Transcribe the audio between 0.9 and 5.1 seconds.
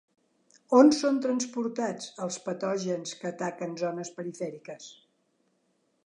són transportats els patògens que ataquen zones perifèriques?